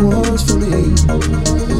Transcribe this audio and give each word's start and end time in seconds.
was 0.00 0.42
for 0.44 0.56
me. 0.58 1.77